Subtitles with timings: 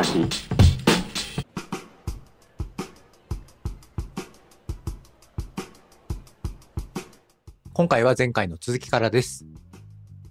[0.00, 0.26] 話
[7.74, 9.46] 今回は前回の続きからです。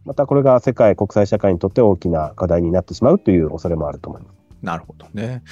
[0.05, 4.38] またこれが世界国際社会にとって大きな課題になってしまうという恐れもあると思います。
[4.61, 5.43] なるほどね。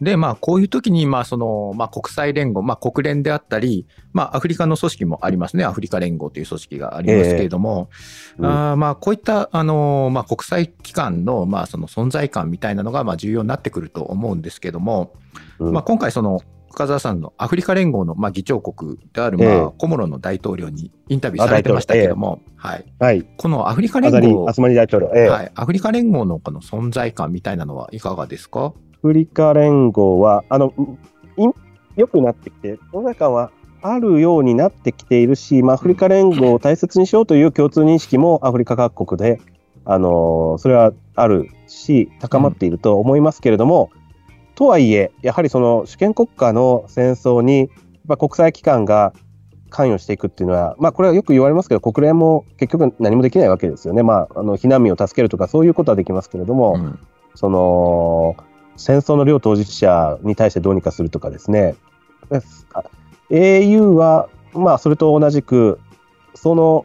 [0.00, 5.64] で、まあ、こういう時に、まあ、その、まあ、国際連合、まあ、国連であったり、まあ、アフリカの組織もありますね。
[5.64, 15.14] アフリカ連合という組織がありますけれども、ええうんあーまあ、こういった、あの、まあ、国際機関の、まあ、その存在感みたいなのが、まあ、重要になってくると思うんですけども、
[15.58, 22.84] うんまあ、今回、その、深澤さんのアフリカ連合の、まあ、議長国である、ええまあ、コモロの大統領にインタビューされてましたけども、はい。
[22.98, 23.26] はい。
[23.36, 25.10] このアフリカ連合ア、スマニ大統領。
[25.14, 28.66] ええはい、アフリカ連合のこの存在感みたいなのはいかがですか？
[28.66, 30.72] アフリカ連合は、あの、
[31.36, 31.44] い
[31.96, 33.50] 良くなってきて、存在感は
[33.82, 39.40] あるようになってきているし、まあ、アフリカ連合を大切にしようという共通認識もアフリカ各国で、
[39.86, 43.90] あのそれはあるし、高まっていると思いますけれども、
[44.60, 47.70] とはいえ、やはりその主権国家の戦争に、
[48.04, 49.14] まあ、国際機関が
[49.70, 54.02] 関与していくっていうのは、まあ、これはよく言われますけど、国連も結局何もできないわけですよね。
[54.02, 56.98] まあ、あの避難民を助けるとか、そういうことはできますけれども、うん
[57.36, 58.36] その
[58.76, 61.76] 戦争の両当事者に対してどうにかするとかですね、
[63.30, 65.80] au は、まあ、それと同じく、
[66.34, 66.84] その、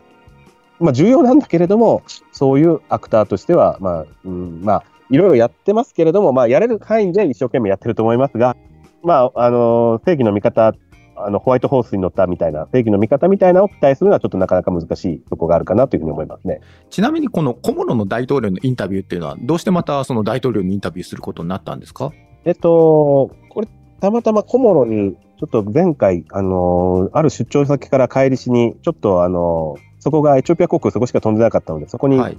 [0.79, 8.55] まあ、重要なんだけれども、そういうアクターとしては、まあ、うん、まあ、いろいろやってますけれども、まあ、やれる範囲で一生懸命やってると思いますが、
[9.03, 10.73] まあ、あの、正義の味方、
[11.17, 16.59] あの、ホワイトホースに乗ったみたいな、正義の味方みたいなのを期待するのはちょっとなかなか難しいところがあるかなというふうに思いますね。
[16.89, 22.11] ちなみにこのコモロの大統領のインタビューっていうのは、どうしてまたその大統領にインタビューすることになったんですか？
[22.43, 23.67] えっと、これ、
[24.01, 32.37] たまたまコモロに、ちょっと前回、あのある出張先から帰りしに、ちょっと、あのそこがエチオピア航空、そこしか飛んでなかったので、そこにはい。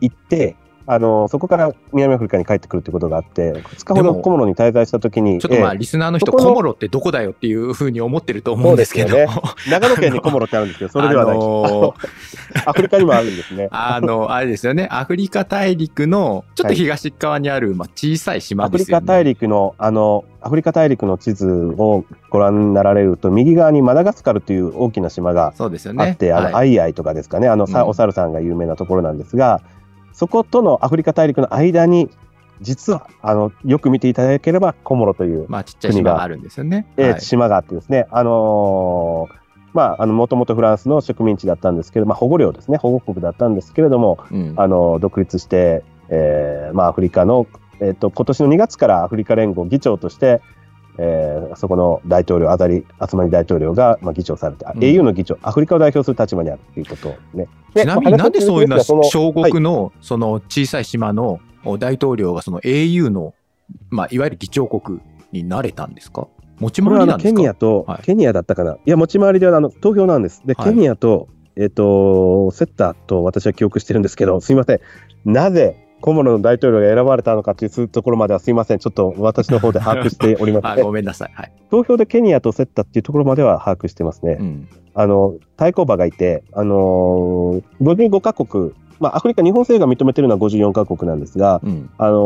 [0.00, 0.56] 行って、
[0.92, 11.94] あのそこから南アフリカに帰ってくるということがあって、2日ほどコモロに滞在したときに、ちょっとまあ、ええリスナーの人、コモロってどこだよっていうふうに思ってると思うんですけど、そうですよ 長野県にコモロってあるんですけど、それではない、あのー
[12.66, 13.68] アフリカにもあるんですね。
[13.70, 19.00] あの、あれですよね、アフリカ大陸のちょっと東側にある、まあ、小さい島アフですよね。
[19.00, 25.52] リカ大陸の、あの、アフリカ大陸の地図をご覧になられると、右側にマダガスカルという大きな島が。
[26.04, 26.54] あって、あの、はい。
[26.54, 27.88] アイアイとかですかね、あの、さうん。
[27.90, 29.60] お猿さんが有名なところなんですが、
[30.12, 32.10] そことのアフリカ大陸の間に、
[32.60, 36.86] 実は、あの、よく見ていただければ、コモロという、まあ、ちっちゃい島があるんですよね。
[36.96, 39.40] えーはい島があってですね、あのー
[39.72, 47.46] まあ、あの、もともとフランスの植民地だったんですけど、まあ、保護領ですね、保護国だったんですけれども、うんあの、独立して、えーまあ、アフリカの、
[47.80, 50.42] えっ、と、今年の2月からアフリカ連合議長として、
[50.98, 57.48] えーそこの大統領、アザリ・アスマニ大統領が、まあ、議長されて、ん au の議長、アフリカを代表する立場にあるということね。
[57.74, 61.40] ちなみになんでそういうの小はい国のその小さい島の
[61.78, 63.34] 大統領がその au の、
[63.90, 65.00] まあ、いわゆる議長国
[65.32, 66.28] になれたんですか？
[66.58, 67.40] 持ち回りなんですか？
[67.40, 68.74] ニアと、はいケニアだったかな。
[68.74, 70.42] いや、持ち回りではあの投票なんです。
[70.44, 74.80] で、はいケニアと、えっ、と、セッターと私は記憶してるんですけど、すいません。
[75.24, 78.78] なぜ、コモロの大統領が選ばれたのかというところまではすいません。
[78.78, 81.32] ちょっと私の方で把握しておりま あす、ごめんなさい。
[81.34, 81.52] はい。
[81.70, 84.38] 投票でケニアとセッタっていうところまでは把握してますね。
[84.40, 84.68] うん。
[84.94, 91.90] あの、対抗馬がいて、あのー、55カ国、まあ、アフリカ、日本政府が認めてるのは54カ国なんですが、うん。
[91.96, 92.18] あの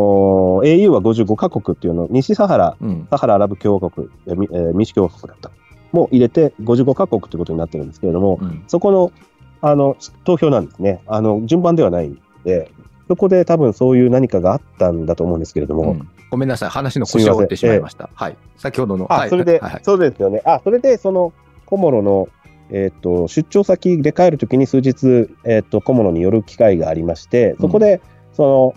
[0.62, 3.06] ー au は55カ国っていうのを、西サハラ、うん。
[3.10, 4.34] サハラアラブ共和国、え
[4.74, 5.50] 民主共和国だった。
[5.92, 8.64] も入れて55カ国ということになってるんですけれども、うん。
[8.66, 9.12] そこの、
[9.60, 11.00] あの、投票なんですね。
[11.06, 12.70] あの、順番ではないんで、
[13.08, 16.68] そこで多分そういう何かがあったんだと思うんですけれども、うんごめんなさい。
[16.68, 18.10] 話の腰を折ってしまいました。
[18.12, 18.36] はい。
[18.56, 19.06] 先ほどの。
[19.08, 20.42] あ、はいそれで、はいはいそうですよね。
[20.44, 21.32] あ、それで、その、
[21.64, 22.28] コモロの、
[22.70, 28.00] えっ、と、出張先で帰るときに数日、えっ、と、コモロに寄る機会がありまして、そこで、
[28.32, 28.74] その、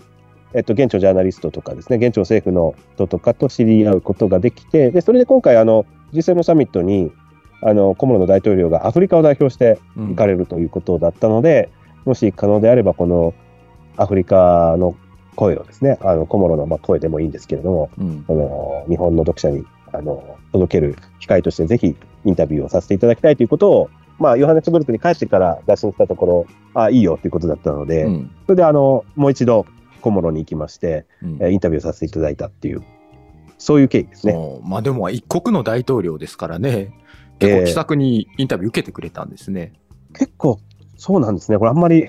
[0.54, 7.10] えっ、と、現地のジャーナリストとかですね、現地の政府の人とかと知り合うことができて、で、それで今回、あの、G7 のサミットに、
[7.60, 11.70] あの、コモロの大統領がアフリカを代表してうん行かれるということだったので、
[12.04, 13.34] もし可能であれば、この
[13.98, 14.96] アフリカの
[15.34, 18.24] 声をですね、あの、コモロのまあ声でもいいんですけれども、うん。
[18.26, 28.30] この日本の読者にあの届ける機会として、ぜひインタビューをさせていただきたいということを、まあ、ヨハネスブルクに帰ってから打診したところ、あいいよということだったので、うん。
[28.46, 29.66] それであのもう一度、
[30.00, 31.38] コモロに行きまして、うん。
[31.40, 32.82] えーインタビューをさせていただいたっていう、
[33.58, 34.60] そういう経緯ですね。
[34.62, 36.92] まあでも一国の大統領ですからね、
[37.38, 39.72] 結構気さくにインタビュー受けてくれたんですね。
[40.14, 40.58] 結構、
[40.96, 42.08] そうなんですね、これ、あんまり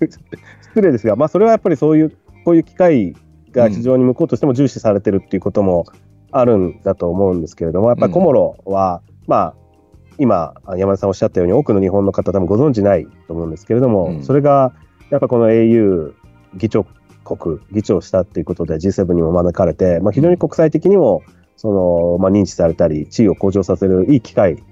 [0.62, 2.10] 失礼ですが、まあ、それはやっぱりそういう、
[2.44, 3.14] こういう機会
[3.52, 5.86] が非常に向こうとしても重視されてるっていうことも
[6.30, 9.54] あるんだと思うんですけれども、やっぱりコモロは、まあ、
[10.18, 14.22] 今、山田さんおっしゃったように、多くの日本の方、多分ご存じないと思うんですけれども、うん。
[14.22, 14.72] それが、
[15.10, 16.12] やっぱこの au
[16.54, 16.86] 議長
[17.24, 21.22] 国議長をしたっていうことで G7 にも招かれて、まあ、非常に国際的にも
[21.56, 24.62] その、まあ、認知されたり地位を向上させるいい機会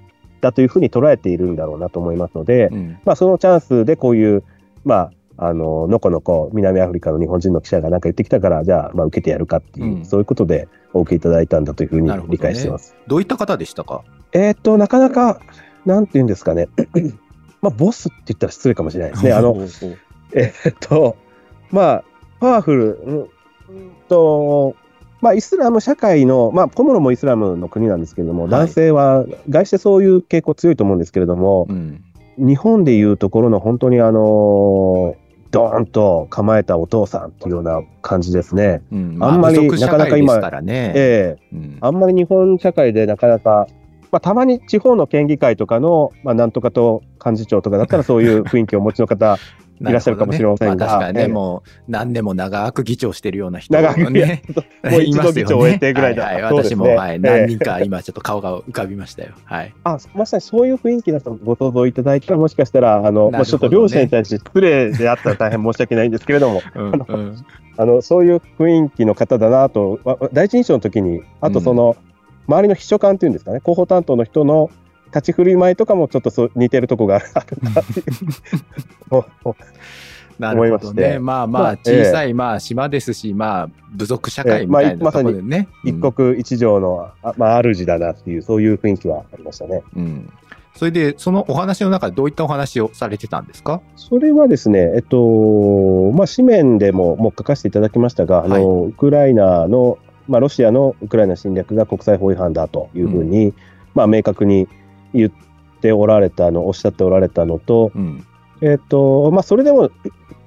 [0.41, 2.99] だというふうに捉えているんだろうなと思いますので、うん。
[3.05, 4.43] まあ、そのチャンスでこういう、
[4.83, 5.11] まあ、
[5.41, 10.05] あののこのこ南アフリカの日本人の記者が何か言ってきたからじゃあまあ受けてやるかっていう、うん。
[10.05, 12.95] そういうことでお受けいただいたんだというふうに理解しています。
[13.07, 14.03] どういった方でしたか？
[14.33, 15.41] えーっとなかなか
[15.85, 16.67] なんて言うんですかね。
[17.61, 19.33] まあボスって言ったら失礼かもしれないですね。
[19.33, 19.55] あの
[20.33, 21.15] えーっと、
[21.71, 22.03] まあ、
[22.39, 23.29] パワフル、うんうん
[24.07, 24.75] と、
[25.21, 28.51] まあ、イスラム社会の、まあ、コモロもイスラムの国なんですけれども、はい。
[28.51, 32.03] 男性は外してそういう傾向強いと思うんですけれども、うん。
[32.37, 35.15] 日本でいうところの本当にあの、
[35.51, 38.81] ドーンと構えたお父さんっていうような感じですね。
[38.91, 40.93] うんあんまりなかなか今からね。
[40.95, 43.67] ええうんあんまり日本社会でなかなか、
[44.11, 49.37] まあ、たまに地方の県議会とかの、まあ、なんとかと幹事長とかだったらそういう雰囲気をお持ちの方、
[49.81, 50.75] いらっしゃるかもしれませんが。
[50.75, 50.79] ね。
[50.79, 51.27] まあ確かにね、ええ。
[51.27, 54.43] もう何年も長く議長してるような人長くね、
[54.83, 56.53] も う一度議長を終えてぐらいだはいはい。
[56.53, 57.19] 私も、はい、ええ。
[57.19, 59.29] 何人か今ちょっと顔が浮かびましたよ。
[59.45, 59.73] はい。
[59.83, 63.31] あまさにそういう雰囲気だとご想像いただいたら、もしかしたら、あの、ね。
[63.31, 67.45] まあ、ちょっと両者に対して失礼であったら大変申し訳ないんですけれども、 うんうん。
[67.77, 71.95] あの、そういう雰囲気の方だなと、わ第一印象の時に、あとその、
[72.47, 74.69] 周りの秘書官っていうんですかね、広報担当の人の
[75.15, 77.25] 立ち振る舞いとかもちょっとそう似てるとこがある
[77.61, 79.55] なっていう
[80.39, 81.19] なるほどね。
[81.19, 85.67] まあまあ、小さい、まあ島ですし、まあ部族社会みたいなところでね。
[85.83, 89.83] 一国一城の、あまあ、主だなっていう、そういう雰囲気はありましたね。
[89.95, 90.03] うん。
[90.03, 90.29] うん
[90.75, 93.81] それで、そのお話の中でどういったお話をされてたんですか？
[93.97, 99.97] それはですね、えっと、まあ、紙面でももう書かせていただきましたが、あはいの、ウクライナの、
[100.29, 103.53] まあ、ロシアのウクライナ侵略が国際法違反だというふうに、
[103.93, 104.69] まあ、明確に
[105.13, 105.31] 言っ
[105.81, 108.25] ておられたの、おっしゃっておられたのと、うん。
[108.61, 109.91] えっと、まあ、それでも、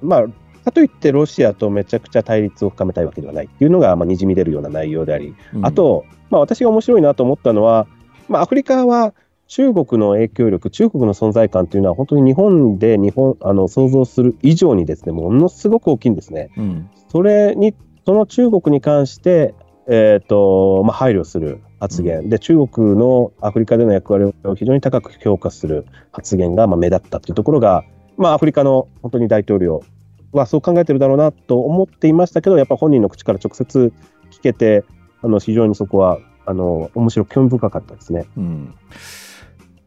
[0.01, 0.25] まあ、
[0.63, 7.87] かといってロシアとめちゃくちゃ対立を深めたいわけではないっていうのが、まあ、にじみ出るような内容であり、うんあ、と、まあ、私が面白いなと思ったのは、
[8.29, 9.13] まあ、アフリカは
[9.47, 16.49] 中国の影響力、中国の存在感というのは、本当に日本で日本あの想像する以上にですね、ものすごく大きいんですね。
[16.57, 16.89] うん。
[17.09, 17.75] それに、
[18.05, 19.53] その中国に関して、
[19.87, 27.83] えーとまあ、配慮する発言、で、中国のアフリカでの役割を非常に高く評価する発言がまあ目立ったというところが、
[28.17, 29.83] まあ、アフリカの本当に大統領
[30.31, 33.91] はそう考えてるだろうなと思っていましたけど、やっぱ本人の口から直接
[34.31, 34.85] 聞けて、
[35.21, 38.27] あの非常にそこはあの面白く興味深かったですね。
[38.37, 38.75] うん。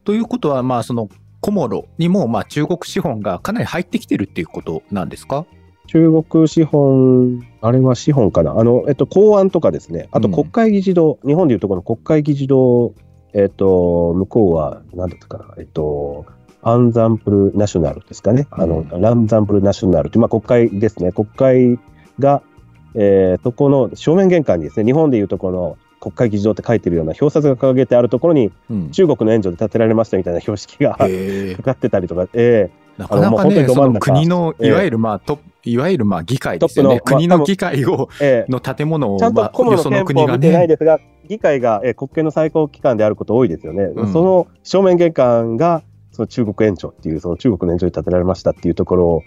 [0.05, 1.09] ということは、まあ、その、
[1.41, 5.47] コモロにも、まあ、中国資本がかなり入ってきてるっていうことなんですか？
[5.87, 10.35] 中国資本、あれは資本かな、あのえっと、公安とかですね、あとうん。
[10.35, 12.95] 国会議事堂、日本でいうところの国会議事堂、
[13.33, 16.27] えっと、向こうは、なんだったかな、えっと、
[16.63, 21.79] アンザンプルナショナルですかね、あの、うんランザンプルナショナルという、まあ、国会ですね、国会
[22.19, 22.43] が、
[22.95, 28.91] えーそこの正面玄関にですね、日本でいうところの国会議事堂って書いてるような表札が掲げてあるところに、うん。
[28.91, 30.97] 中国の援助で建てられましたみたいな標識が
[31.57, 34.69] かかってたりとか、えなかなかね、その国の、ええ。
[34.69, 37.01] いわゆるまあ、いわゆるまあ議会ですよね。
[37.01, 40.99] 国の議会を、の建物を、ちゃんとまあ、コモのよその国が憲法を見てないね、ですが、
[41.29, 43.85] 議会が、えー国権の最高機関であること多いですよね。
[43.85, 44.13] うん。
[44.13, 49.23] その正面玄関が、その中国援助っていう、その中国の援助に建てられましたっていうところを、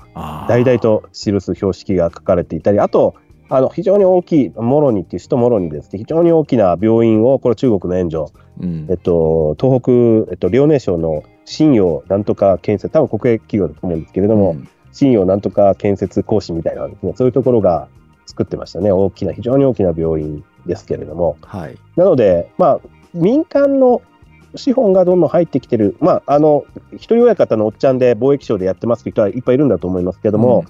[0.48, 3.16] 大々と記す標識が書かれていたり、あと、
[3.52, 8.26] あの非常に大きい、モロニっていう首都モロニですね、非常に大きな病院を、これ中国の援助、
[8.60, 8.88] うん。
[8.90, 17.88] えっと、東北、えっと、遼寧省の信用なんとか建設、多分国営企業だと思うんですけれども、うん信用なんとか建設講師みたいなですね、そういうところが
[18.26, 18.92] 作ってましたね。
[18.92, 21.38] 大きな、非常に大きな病院ですけれども。
[21.42, 21.78] はい。
[21.96, 22.80] なので、まあ、
[23.14, 24.02] 民間の
[24.56, 30.66] 資本がどんどん入ってきてる、まあ、あの、一人親方のおっちゃんで貿易省でやってますって人はいっぱいいるんだと思いますけども、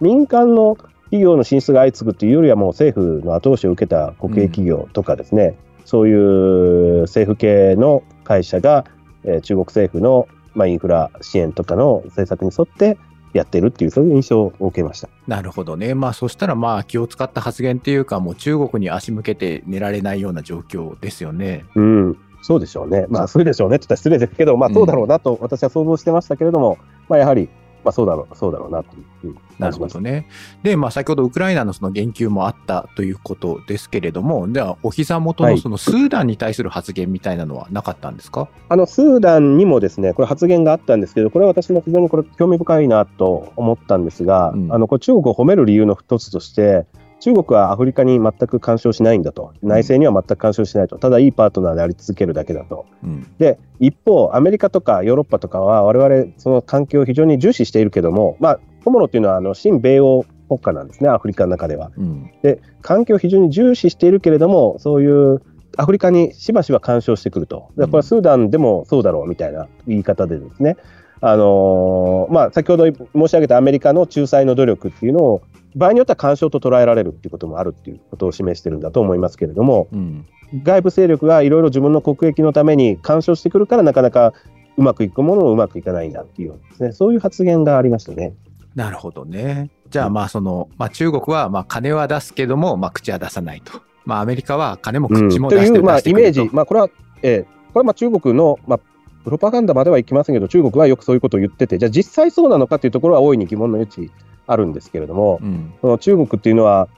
[0.00, 8.84] 民間の企業の進出が相次ぐというよりはもう政府の後押しを受けた国営企業とかですね、そういう政府系の会社が、
[9.24, 12.98] えー中国政府の、まあ、インフラ支援とかの政策に沿って
[13.32, 15.08] やってるっていう、そういう印象を受けました。
[15.26, 15.94] なるほどね。
[15.94, 21.64] まあ、そしたら、まあ、気を使った発言っていうか、もう中国に足向けて寝られないような状況ですよね。
[21.76, 23.06] うん、そうでしょうね。
[23.08, 27.48] まあ、そうでしょうねって言ったら失礼ですけど、まあ、うんそうだろうなと私は想像してましたけれども、まあ、やはり、
[27.84, 28.96] まあ、そうだろう、そうだろうなと
[29.26, 29.76] いうなる。
[29.76, 30.26] ほどね。
[30.62, 46.86] で、まあ、先ほどウクライナのその言及もあったということですけれども、では、お膝元はいのそのスーダンに対する発言みたいなのはなかったんですか、あの、スーダンにもですね、これ発言があったんですけど、これは私も非常にこれ興味深いなと思ったんですが、うんあの、これ中国を褒める理由の一つとして、
[47.20, 49.52] 中国はアフリカに全く干渉しないんだと。
[49.62, 50.98] 内政には全く干渉しないと。
[50.98, 52.86] ただいいパートナーであり続けるだけだと。
[53.04, 53.30] うん。
[53.38, 61.90] で、一方、アメリカとかヨーロッパとかは、我々、その関係を非常に重視しているけども、まあ、コモロっていうのは、あの、新米欧国家なんですね、アフリカの中では。
[61.96, 62.30] うん。
[62.42, 65.42] で、環境を非常に重視しているけれども、そういう
[65.76, 67.70] アフリカにしばしば干渉してくると。
[67.76, 70.76] でこれはスーダンでもそうだろうみたいな言い方でですね、
[71.20, 75.42] あのーまあ、先ほど申し上げたアメリカの仲裁の努力っていうのを、
[75.76, 80.26] 場合によっては干渉と捉えられるっていうこともあるっていうことを示してるんだと思いますけれども、うん。
[80.64, 84.32] 外部勢力がいろいろ自分の国益のために干渉してくるから、なかなか
[84.76, 88.34] うまくいくものもうまくいかないんだっていうようなですね、そういう発言がありましたね。
[88.74, 89.70] なるほどね。
[89.90, 93.80] じゃあまあその、まあ中国はまあ金は出すけども、まあ口は出さないと。
[94.04, 96.88] まあアメリカは金も口もと出していう、まあ、イメージ、まあ、これは、
[97.22, 98.80] えーこれはまあ中国の、まあ、
[99.24, 104.10] プロパガンダまではいきませんけど、中国はよくそういうことを言ってて、じゃあ実際そうなのかというところは大いに疑問の余地
[104.50, 105.72] あるんですけれども、うん。
[105.80, 106.88] その中国っていうのは、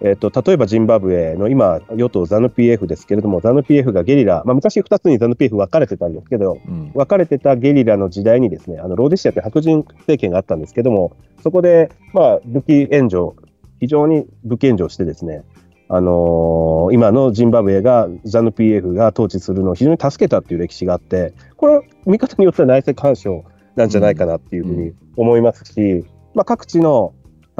[0.00, 6.92] えー、と例えばジンバブエの今、与党ザヌ PF ですけれども、ザヌ PF がゲリラ、まあ、昔2つにザヌ PF 分かれてたんですけど、うん。
[6.92, 13.32] 分かれてたゲリラの時代にですね、あのローデシアって白人政権があったんですけども、そこで、まあ、武器援助、
[13.80, 15.42] 非常に武器援助をしてですね、
[15.88, 23.44] あのー今のジンバブエが、ザヌ PF が統治するのを非常に助けたっていう歴史があって、これは見方によっては内政干渉
[23.76, 26.04] なんじゃないかなっていうふうに思いますし、
[26.34, 27.14] まあ、各地の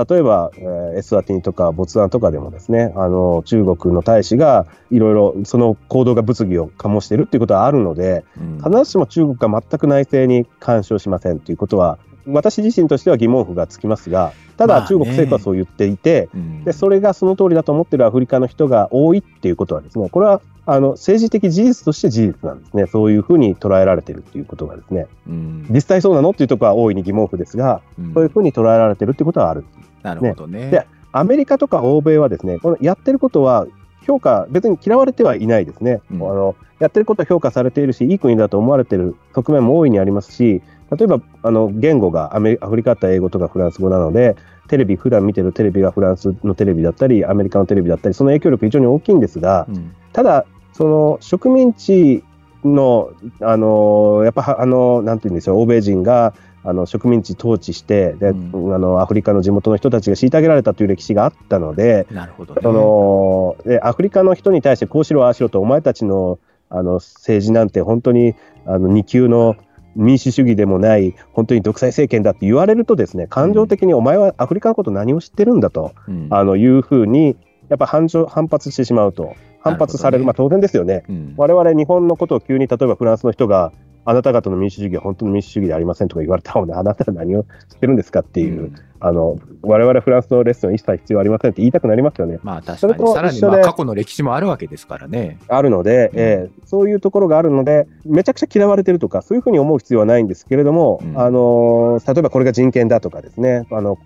[0.08, 8.58] 例えば、えーエスワティニとかボツワナとかでもですね、あの中国の大使がいろいろその行動が物議を醸しているっていうことはあるので、うん。
[8.58, 11.98] 必ずしも中国が全く内政に干渉しませんということは、
[12.28, 22.86] 私自身としては疑問符がつきますが、ただ中国政府はそう言っていて、うんでそれがその通りだと思っているアフリカの人が多いっていうことはですね、これはあの政治的事実として事実なんですね。
[22.86, 29.64] そういうふうに捉えられているっていうことがですね、うん実際そうなのっていうところは大いに疑問符ですが、うんそういうふうに捉えられているっていうことはある。
[30.02, 30.70] なるほどね。
[30.70, 33.66] でアメリカとか欧米はですね、このやってることは
[34.06, 36.56] 評価、別に嫌われてはいないですね、うんあの。
[36.78, 40.62] やってることは評価されているし、いい国だと思われている側面も大いにありますし、
[40.96, 44.36] 例えばあの言語がアメリアフリカだったら英語とかフランス語なので、
[44.68, 52.24] テレビ、普段見てるテレビがフランスのテレビだったり、アメリカのテレビだったり、その影響力非常に大きいんですが、うんただ、その植民地
[52.64, 62.60] の、あのやっぱはあの、なんていうんでしょう、欧米人があの植民地統治してで、うんあの、アフリカの地元の人たちが虐げられたという歴史があったので、なるほどね。
[62.62, 66.38] そのでアフリカの人に対してこうしろ、ああしろと、お前たちの
[66.70, 68.34] あの政治なんて本当に
[68.66, 69.56] あの二級の
[69.98, 75.92] 民主主義でもない、本当に独裁政権だって言われると、ですね感情的にお前はアフリカのこと何を知ってるんだと。
[76.06, 76.28] うん。
[76.30, 77.36] あのいうふうに、
[77.68, 81.04] やっぱ反情反発してしまうと、反発される、なまあ当然ですよね。
[81.08, 81.34] うん。
[81.36, 83.72] 我々日本のことを急に例えばフランスの人が、
[84.04, 87.48] あなた方の民主主義は本当の民主主義でありませんとか言われたら、あなたは何を知っ
[87.80, 92.38] てるんですかっていう、うんあの我々フランスのレッスンは一切必要ありませんって言いたくなりますよね。
[92.42, 95.38] まあ確それとかに、さらに過去の歴史もあるわけですからね。
[95.48, 103.98] あるので、うんえーそういうところがあるので、めちゃくちゃ嫌われてるとか、そういうふうに思う必要はないんですけれども、うんあのー例えばこれが人権だとかですね、あの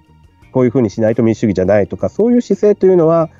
[0.52, 3.30] こういうふうにしないと民主主義じゃないとか、そういう姿勢というのは、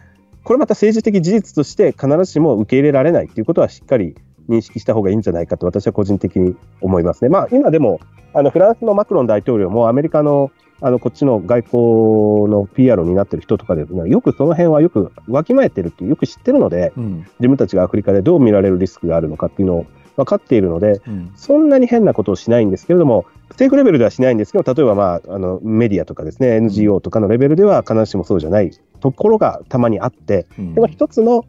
[0.44, 4.16] これまた政治的事実として必ずしも受け入れられないということはしっかり
[4.48, 7.28] 認識した方がいいんじゃないかと私は個人的に思いますね。
[7.28, 8.00] まあ今でも
[8.34, 10.50] あのフランスのマクロン大統領もアメリカの
[10.84, 17.18] あのこっちの外交の PR を担ってる人とかで、ね、よくその辺はよくわきまえてるってよく知ってるので、うん。
[17.38, 19.86] 自分たちがアフリカでどう見られるリスクがあるのかっていうのを
[20.16, 21.32] 分かっているので、うん。
[21.36, 30.74] そんなに変なことをしないんですけれども、政府レベルではしないんですけど、例えば、まあ、あのメディアとかですね、NGO とかのレベルでは必ずしもそうじゃないところがたまにあって、うん。
[30.74, 31.44] でも一つの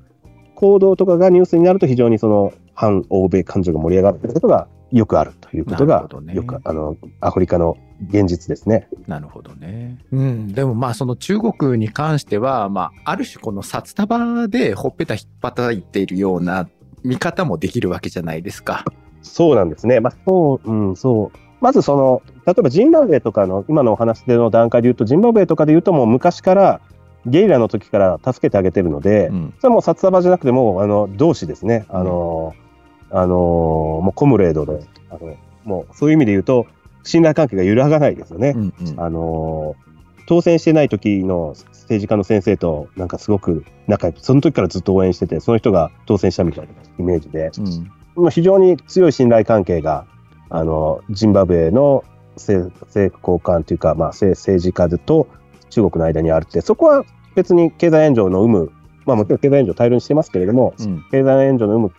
[0.54, 7.78] 行動とかがニュースになると、非常にその反欧米感情が盛り上がるということがよくあるということがねよくあのアフリカの
[8.10, 8.88] 現実ですね。
[9.08, 9.98] なるほどね。
[10.12, 10.48] うん。
[10.54, 16.70] でもまあその中国に関しては、まあある種この札束でほっぺた引っ叩いているような
[17.04, 18.86] 見方もできるわけじゃないですか。
[19.24, 20.00] そうなんですね。
[20.00, 21.38] まあ、そう、うん、そう。
[21.60, 26.82] まずその、例えばジンバブエとかの、今のお話での段階で言うと、ジンバブエとかで言うともう昔から、
[27.26, 29.54] ゲリラの時から助けてあげてるので、うん。
[29.60, 31.86] それはもう札束じゃなくてもう、あの、同志ですね。
[31.88, 32.54] あの、
[33.14, 36.66] あの、もうコムレードで、あの、もうそういう意味で言うと、
[37.04, 38.54] 信頼関係が揺らがないですよね。
[38.56, 39.00] うんうん。
[39.00, 39.76] あの、
[40.26, 48.24] 当選してない時の政治家の先生と、なんかすごく仲良く、その時からずっと応援してて、その人が当選したみたいなイメージで、うん。
[48.24, 50.06] まあ非常に強い信頼関係が、
[50.50, 52.04] あの、ジンバブエの
[52.36, 55.28] 政政府高官というか、まあ、政政治家と
[55.70, 57.04] 中国の間にあるって、そこは
[57.36, 58.72] 別に経済援助の有無、
[59.06, 61.06] まあもちろん経済援助を大量にしてますけれども、うん。
[61.12, 61.92] 経済援助の有無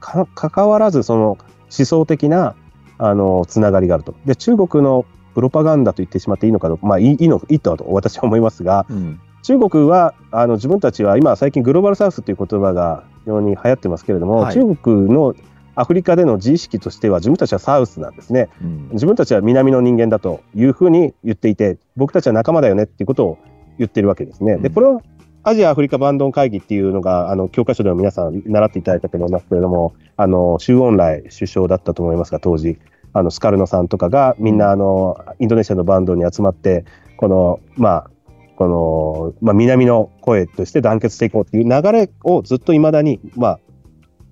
[0.00, 1.38] か、関わらず、その
[1.76, 2.54] 思想的な、
[2.98, 4.14] あの、つながりがあると。
[4.26, 5.04] で、中国の
[5.34, 9.20] プロパガンダと言ってしまっていいのかどうか、まあいいの、いいとは私は思いますが、うん。
[9.42, 14.54] 中国はあの自分たちは今最近グローバルサウスという言葉が非常に流行ってますけれども、はい。
[14.54, 15.34] 中国の
[15.74, 18.48] アフリカでの自意識としては自分たちはサウスなんですね。
[18.62, 18.88] うん。
[18.92, 23.38] 自分たちは南の人間だというふうに言っていて僕たちは仲間だよねっていうことを
[23.78, 24.56] 言ってるわけですね。
[24.58, 24.74] で、うん。
[24.74, 25.00] これは
[25.42, 32.78] アジア・アフリカバンドン会議っていうのが、あの、教科書でも皆さん習っていただいたと思いますけれども、あの、周恩来首相だったと思いますが、当時、
[33.12, 36.84] あの、スカルノさんとかが、みんな、あの、インドネシアのバンドに集まって、
[37.16, 38.10] この、まあ、
[38.56, 43.60] この、まあ、南の声として団結していこうっていう流れをずっと未だに、まあ、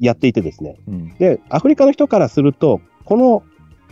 [0.00, 0.76] やっていてですね。
[0.86, 1.14] うん。
[1.14, 3.42] で、アフリカの人からすると、この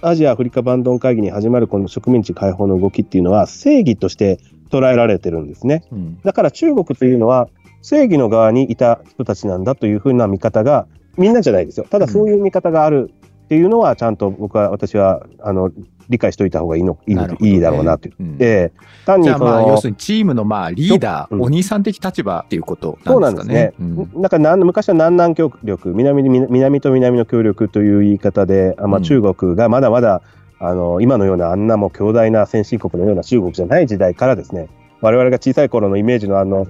[0.02, 4.38] アジア・アフリカバンドン会議に始まるこの植民地解放の動きっていうのは正義として
[4.70, 5.84] 捉えられてるんですね。
[5.92, 7.48] うんだから中国というのは
[7.82, 11.86] 正義の側にいた人たちなんだというふうな見方がみんなじゃないですよ。
[11.88, 13.12] ただそういう見方がある
[13.44, 15.70] っていうのはちゃんと僕は私はあの
[16.08, 18.14] 理解しておいた方がいいのいいねいいだろうなという。
[18.18, 18.72] うんで
[19.04, 24.08] 単にそじゃあまあ要のするにチームのまあリーダー、うんお兄さん的立場っていうことそうななんんですすでかねね。。
[24.14, 30.22] なんかなん昔は南南協力南に南と南の協力という言い方で、あまあ、うん中国がまだまだ、
[30.58, 34.68] あの今のようなあんなもう強大な先進国のような中国じゃない時代からですね
[35.00, 36.66] 我々が小さい頃のイメージのあの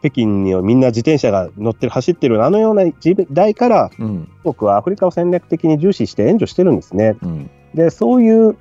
[0.00, 7.16] 北京にみんな自転車が乗ってる走ってるあのような時代からうん中国はアフリカを戦略的に重視して援助してるんですね。
[7.22, 8.56] うんでそういう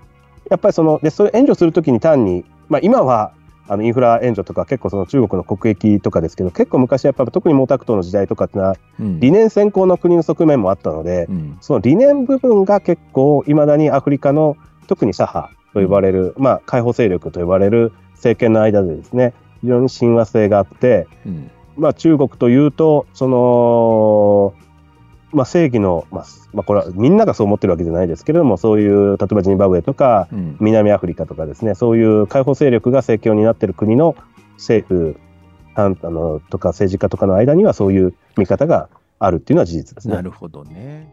[0.49, 3.33] やっぱりそのでそれ援助するときに単に、まあ、今は
[3.67, 9.19] あのインフラ援助とか結構その中国の国益とかですけど結構昔やっぱり特に毛沢東の時代とかってのはうん。
[9.19, 11.57] 理念先行の国の側面もあったので、うん。
[11.61, 21.51] その理念部分が結構いまだにアフリカの特に左派と呼ばれる、まあ解放勢力と呼ばれる政権の間でですね非常に親和性があって、うん。
[21.77, 24.53] まあ、中国というとその、
[25.33, 34.15] まあ、正義の、まあまあ、これはみんながそう思ってるわけじゃないですけれどもそういう例えばジンバブエとかうん南アフリカとかですねそういう解放勢力が政権を担っている国の
[34.57, 35.19] 政府
[35.75, 40.15] あのとか政治家とかの間にはそういう見方があるっていうのは事実ですね。
[40.15, 41.09] なるほどね。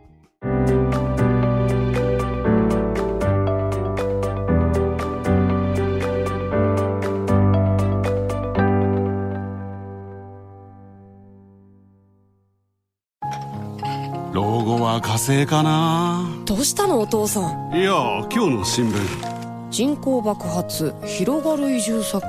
[15.00, 16.28] は火星かな。
[16.45, 17.75] どうしたのお父さん？
[17.75, 17.93] いや
[18.30, 19.71] 今日の新聞。
[19.71, 22.23] 人口爆発広がる移住先。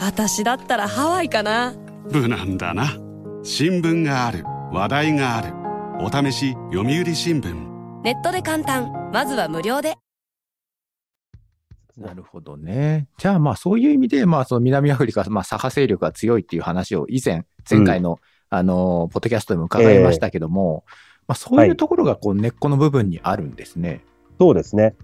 [0.00, 1.74] 私だったらハワイかな。
[2.10, 2.92] 無難だな。
[3.42, 4.44] 新聞がある。
[4.72, 5.52] 話題がある。
[6.04, 8.02] お試し読売新聞。
[8.02, 9.10] ネットで簡単。
[9.12, 9.96] まずは無料で。
[11.96, 13.08] なるほどね。
[13.18, 18.18] じゃあまあそういう意味で、まあその南アフリカ、まあ左派勢力が強いっていう話を以前、前回の、
[18.50, 20.84] あの、ポッドキャストでも伺いましたけども、
[21.32, 24.04] まあそういうところがこう根っこの部分にあるんですね。
[24.38, 24.94] そうですね。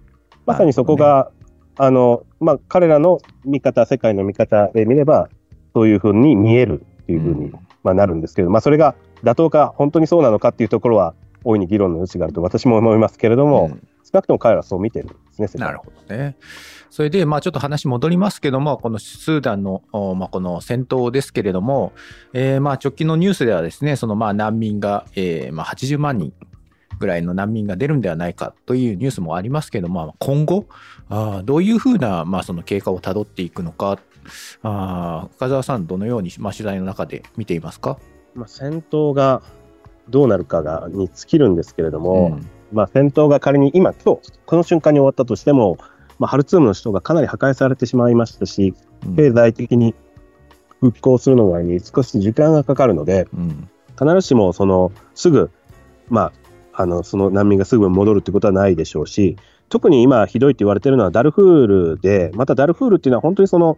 [0.46, 1.30] まさにそこが、
[1.76, 5.28] あの、まあ、彼らの見方、世界の見方で見れば、
[5.74, 7.52] そういうふうに見えるっていうふうに、うん。
[7.84, 11.14] まあ、なるんですけど、まあ、それが妥当か、本当にそうなのかっていうところは、
[11.44, 13.88] 大いに議論の余地があると私も思いますけれども、うん。
[14.04, 15.08] 少なくとも彼らはそう見てる。
[15.08, 16.36] んですね、なるほどね。
[16.90, 21.92] それで、まあちょっと話戻りますけども、このスーダンの、おまあ、この戦闘ですけれども、
[22.32, 26.32] えーまあ直近のニュースではですね、そのまあ難民が、えーまあ80万人
[26.98, 30.66] ぐらいの難民が出るんではないかというニュースもありますけども、今後、
[31.08, 33.98] あーどういうふうな、まあ、その経過をたどっていくのか、
[34.62, 37.98] あー深澤さん、どのように、まあ、取材の中で見ていますか？
[38.34, 39.42] まあ、戦闘が
[40.08, 45.78] どうなるかがに尽きるんですけれども、うんまあ、戦闘が仮に今、今日この瞬間に終わったとしても、
[46.18, 48.74] まあ、ハルツームの首都がかなり破壊されてしまいましたし、
[49.06, 49.16] うん。
[49.16, 49.94] 経済的に
[50.80, 55.50] 復興するのに少し時間がかかるので、うん必ずしもそのすぐ、
[56.08, 56.30] ま
[56.72, 59.36] あ、あのその難民がすぐ戻るってことはないでしょうし、
[59.68, 63.76] 特に今、ひどいって言われてるのはダルフールで、またダルフールっていうのは本当にその、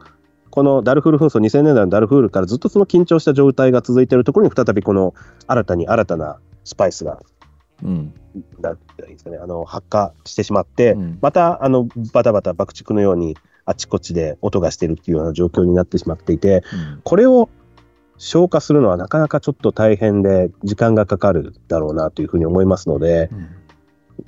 [0.51, 5.15] このダルフール紛争、2000年代のダルフールからずっとその緊張した状態が続いているところに、再びこの
[5.47, 7.40] 新たに新たなスパイスが、うん
[7.83, 8.77] なん。
[8.77, 11.19] て言うんですかね、あの発火してしまって、うん。
[11.21, 17.01] またあのバタバタ爆竹のようにあちこちで音がしているっていうような状況になってしまっていて、うん。
[17.03, 17.49] これを
[18.19, 23.49] 消化するのはなかなかちょっと大変で時間がかかるだろうなというふうに思いますので、うん。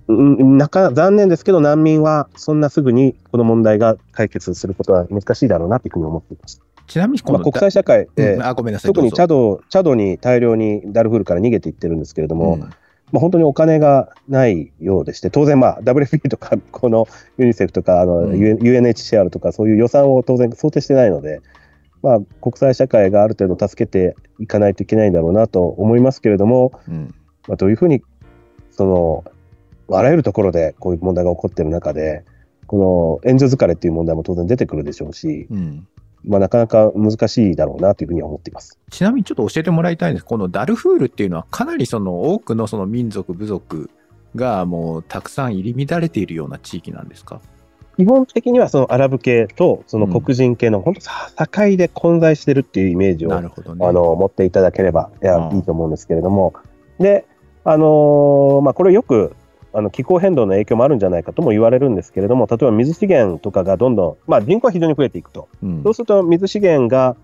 [0.08, 6.62] うんなか残念ですけど難民はそんなすぐにこの問題が解決することは難しいだろうなというふうに思っています。
[6.86, 8.42] ちなみにこの、まあ、国際社会で、うん。
[8.42, 8.92] あごめんなさい。
[8.92, 12.70] 特にチャドチャドに大量にダルフールから逃げていってるんですけれども、うん
[13.12, 17.07] まあ、本当にお金がないようでして、当然、まあ、WFP とか、この
[17.38, 18.38] ユニセフとかあの、うん。
[18.38, 21.40] UN UNHCR とか、そういう予算を当然想定してないので、
[22.03, 27.14] まあ、国際社会がある程度助けていかないといけないんだろうなと思いますけれども、うん。
[27.46, 28.03] まあ、どういうふうに、
[28.70, 29.25] その、
[29.96, 32.25] あらゆるところでこういう問題が起こっている中で、
[32.66, 35.87] この援助疲れっていう問題も当然出てくるでしょうし、うん
[36.24, 38.78] まあ、なかなか難しいだろうなというふうには思っています。
[38.90, 40.24] ちなみにちょっと教えてもらいたいんです。
[40.24, 43.90] このダルフールっていうのはかなりその多くのその民族、部族
[44.37, 47.40] がもうたくさん入り乱れているような地域なんですか？
[47.98, 50.94] 基本的にはそのアラブ系とその黒人系の本
[51.37, 53.87] 当境で混在してるっていうイメージを、なるほどね。
[53.87, 56.54] あの持っていただければいや、うんいいと思うんですけれども、
[56.98, 57.26] で、
[57.64, 59.37] あのーまあ、これよく
[59.74, 65.82] あの気候変動の影響もあるんじゃないかとも言われるんですけれども、例えば水資源とかがどんどん、まあ、人口は非常に増えていくと、うん。
[65.82, 67.16] そうすると水資源が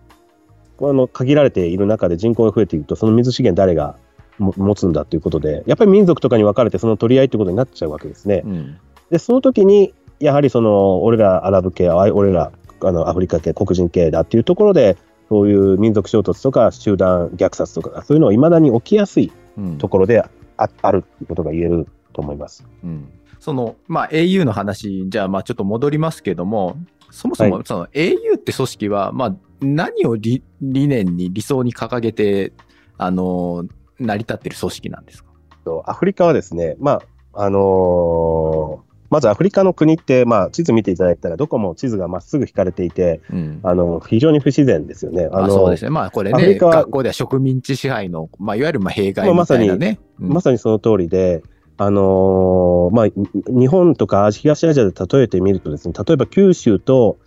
[0.80, 3.96] あの限られている中で人口が増えていくと、その水資源誰が
[4.38, 8.42] も持つんだということで、やっぱり民族とかに分かれてその取り合いということになっちゃうわけですね。
[8.44, 8.78] うん。
[9.10, 14.96] で、その時に、やはりその、俺らアラブ系、あ俺らあのアフリカ系、黒人系だっていうところで、
[15.28, 19.78] そういう民族衝突とか集団虐殺とか、そういうのをいまだに起きやすいうん。
[19.78, 21.86] ところでああるっていうことが言える
[22.18, 22.66] と思います。
[22.82, 23.08] うん
[23.40, 26.76] その、まあ、au の話、じゃあ、まあ、ちょっと戻りますけども、
[27.12, 32.52] そもそも、はその au って組織は、まあ、何を理理念に、理想に掲げて、
[32.96, 33.64] あの、
[34.00, 35.30] 成り立ってる組織なんですか？
[35.64, 37.00] とアフリカはですね、ま
[37.32, 43.60] あ、あのーまずアフリカの国って、まあ、地図見ていただいたら、どこも地図がまっすぐ引かれていて、うん。
[43.62, 45.30] あの、非常に不自然ですよね。
[45.32, 45.90] あの、あそうですね。
[45.90, 49.98] まあ、これね、学校では植民地支配の、まあ、いわゆるまあ弊害みたいなね。
[50.20, 51.42] うんまさにその通りで、
[51.80, 53.12] あのーまあ、に
[53.60, 57.18] 日本とか東アジアで例えてみるとですね、例えば九州と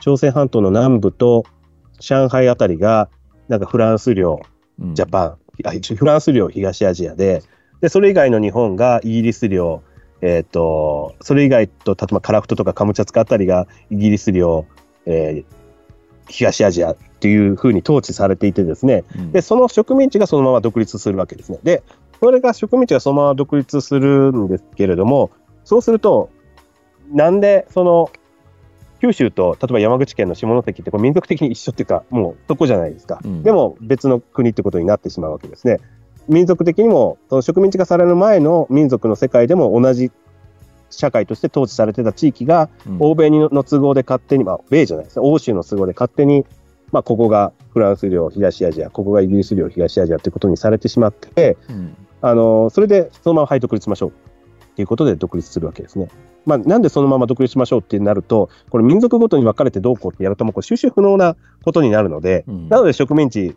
[0.00, 1.44] 朝鮮半島の南部と
[2.00, 3.10] 上海あたりが、
[3.48, 4.40] なんかフランス領、
[4.80, 4.94] うん。
[4.94, 7.42] ジャパン、あフランス領東アジアで、
[7.80, 9.82] で、それ以外の日本がイギリス領、
[10.22, 14.66] えっ、と、それ以外と、例えばカラフトとかカムチャツカあたりがイギリス領、
[15.04, 15.58] えー
[16.30, 19.32] 東アジアっていうふうに統治されていてですね、うん。
[19.32, 21.58] で、その植民地がそのまま独立するわけですね。
[21.62, 21.82] で、
[22.20, 25.30] これが植民地がそのまま独立するんですけれども、
[25.64, 26.30] そうすると、
[27.12, 28.10] なんでその
[29.00, 33.20] 九州と例えば山口県の下関ってこれ民族的に一緒っていうか、もうそこじゃないですか。
[33.24, 35.78] うんでも別の国ってことになってしまうわけですね。
[36.28, 40.10] 民族的にも、その植民地化される前の民族の世界でも同じ
[40.90, 46.44] 社会として統治されてた地域が、うん欧米の都合で勝手に、まあ、米じゃないですね、欧州の都合で勝手に、
[46.92, 54.12] まあ、ここがフランス領東アジア、ここがイギリス領東アジアということにされてしまって、うんあのそれでそのまま、はい、独立しましょう
[54.76, 56.08] ということで独立するわけですね。
[56.46, 63.56] まあ、なんでそのまま独立しましょうってなると、これ、民族ごとに分かれてどうこうってやると、もう収集不能なことになるので、うんなので植民地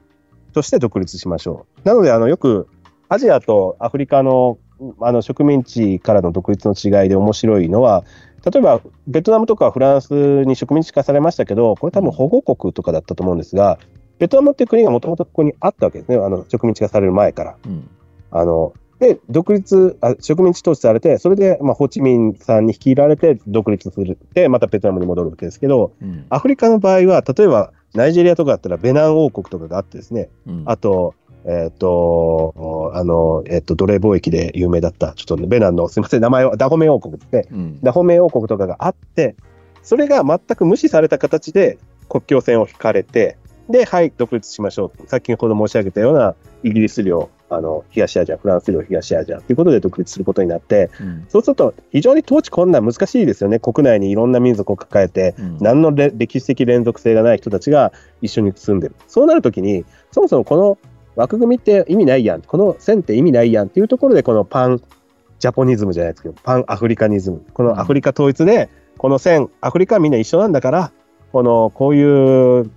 [0.52, 1.88] として独立しましょう。
[1.88, 2.68] なので、あのよく
[3.08, 4.58] アジアとアフリカの
[5.00, 8.04] あの植民地からの独立の違いで面白いのは、
[8.52, 13.78] 例えばベトナムとかフランスに植民地化されましたけど、これ多分保護国とかだったと思うんですが、
[14.18, 17.56] ベトナムっていう国がもともとここにあったわけですね、あの植民地化される前から。
[17.66, 17.90] うん
[18.32, 24.20] あので、独立あ、植民地統治されて、それで、まあ、ホーチミンさんに率いられて独立する。
[24.36, 31.16] で、またベトナムに戻るわけですけど、うんアフリカの場合は、例えばナイジェリアとかだったらベナン王国とかがあってですね、うんあと、
[31.46, 37.48] えっ、と、あの、えっ、と、奴隷貿易で有名だった、ちょっとベナンの、すみません、名前はダホメ王国ですね。
[37.52, 39.36] うんダホメ王国とかがあって、
[39.82, 45.08] それが全く無視された形で国境線を引かれて、で、はい、独立しましょう。
[45.08, 53.60] 先ほど申し上げたようなイギリス領、あの、東アジア、フランス領、東アジアということで独立することになって、うんそうすると非常に統治困難難しいですよね。
[53.60, 58.96] 国内にいろんな民族を抱えて、うん何のれ歴史的連続性がない人たちが一緒に住んでる。
[59.08, 60.78] そうなるときに、そもそもこの
[61.16, 64.82] 枠組みって意味ないやん、この線って意味ないやんっていうところで、このパン
[65.40, 70.92] ジャポニズムじゃないですけど、パンアフリカニズム、このアフリカ統一で、この線、アフリカはみんな一緒なんだから、
[71.34, 72.72] このこういう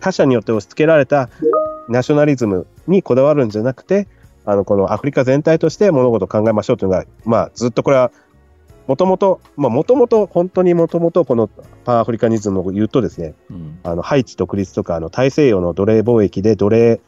[0.00, 1.30] 他者によって押し付けられた
[1.88, 4.06] ナショナリズムにこだわるんじゃなくて、
[4.44, 8.10] あのこのアフリカ全体として物事を考えましょうというのが、まあ、ずっとこれは
[8.90, 11.48] もともと、まあ、もともと、本当にもともと、この
[11.84, 13.78] パンアフリカニズムを言うとですね、うん。
[13.84, 17.00] あのハイチ独立とか、あの大西洋の奴隷貿易で奴隷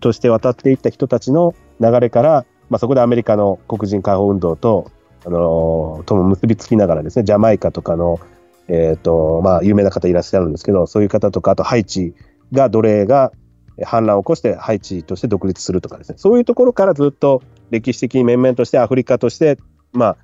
[0.00, 4.90] として渡っていった人たちの流れから、まあ、そこでアメリカの黒人解放運動と、
[5.24, 8.20] あのーとも結びつきながらですね、ジャマイカとかの、
[8.68, 12.14] えっ、と、まあ、有名な方いらっしゃるんですけど、そういう方とか、あとハイチ
[12.52, 13.39] が奴隷がえ
[13.84, 19.58] 反乱を起こしてハイチとして独立するとかですね、そういうところからずっと歴史的に面々としてアフリカとして、
[19.92, 20.16] ま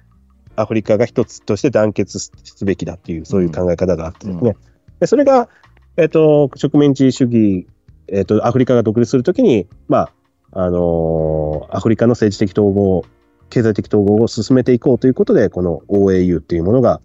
[0.56, 4.56] あ、アフリカが一つとして団結すすべきだっていう、そういう考え方があってですね。
[5.00, 5.48] でそれが、
[5.96, 7.66] えっ、と、植民地主義、
[8.08, 10.12] えっ、と、アフリカが独立するときに、まあ、
[10.52, 13.04] あのーアフリカの政治的統合、
[13.50, 17.00] 経済的統合を進めていこうということで、この OAU っていうものが、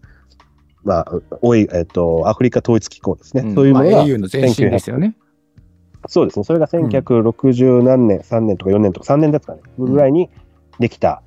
[0.84, 1.06] まあ、
[1.42, 3.44] OA えっ、と、アフリカ統一機構ですね。
[3.44, 5.16] うんそういうものが、まあ au の前身ですよね。
[6.08, 6.44] そうですね。
[6.44, 10.30] それが1960何年、3年とか4年とか3年ですかね、ぐらいに
[10.80, 11.22] できた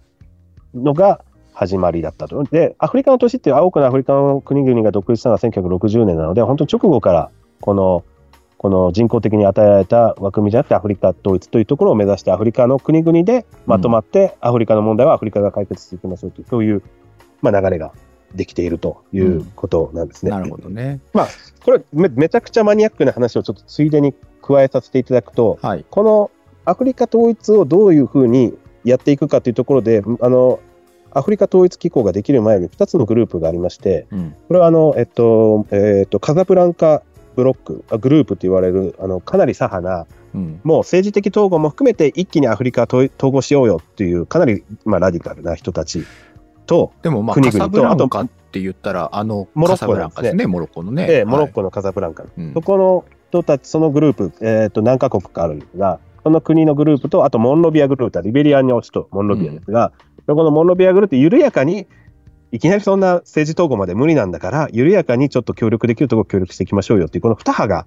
[0.74, 2.42] のが始まりだったと。
[2.44, 8.04] で、アフリカの都市っていう多くのアフリカの国々が独立したのは1960年なので、本当に直後からこの、
[8.58, 16.82] この人工的に与えられた枠組みじゃなくてアフリカ統一というところを目指してアフリカの国々でまとまってアフリカの問題はアフリカが解決していきましょうという、そういう、
[17.42, 17.92] まあ、流れが
[18.34, 20.30] できているということなんですね。
[20.30, 21.00] なるほどね。
[21.64, 25.86] これめ、めちゃくちゃマニアックな話をちょっとついでに加えさせていただくと、はい。
[25.90, 26.30] この
[26.66, 28.54] アフリカ統一をどういうふうに
[28.84, 30.60] やっていくかというところで、あの、
[31.12, 34.36] アフリカ統一機構ができる前に2つのグループがありまして、うん。
[34.48, 37.02] これはあの、えっと、えっと、カザブランカ
[37.36, 40.60] ブロック、あグループと言われる、あの、かなり左派な、うん。
[40.64, 46.04] もう政治的統合も含めて一気にアフリカ統統合しようよっていう、かなり、まあ、ラディカルな人たち
[46.66, 51.06] と、でもまあ、国々とカサブランカって言ったら、あの、モロッコカサブランカですね、モロッコのね。
[51.08, 51.54] ええモロッコ。
[51.54, 53.04] コのカザブランカ、うんそこの
[53.34, 59.92] 人たち、そのグループ、えっと何カ国かあるんですが、その国のグループと、あとモンロビアグループはリベリアに落ちとモンロビアですが、
[60.26, 61.86] そこのモンロビアグループ緩やかに、
[62.52, 67.86] いきなりそんな政治統合まで無理なんだから、緩やかにちょっと協力できるところ協力していきましょうよっていう、この2派が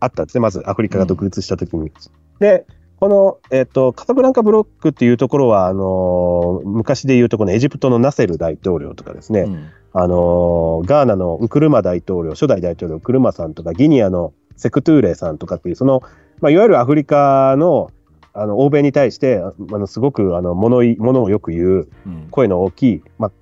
[0.00, 1.92] あったんですね、まずアフリカが独立したときに。
[2.40, 2.66] で、
[2.98, 9.68] この、えっとカサブランカブロックっていうところは、あのー昔でいうとこのエジプトのナセル大統領とかですね、うん。
[9.92, 16.02] あのーガーナのウクルマ大統領、初代大統領ウクルマさんとか、ギニアのセクトゥーレさんとかっていう、その、
[16.40, 17.90] まあ、いわゆるアフリカの
[18.38, 22.28] あの欧米に対して、あのすごくあの物い物をよく言ううん。
[22.30, 23.32] 声の大きい、まあ、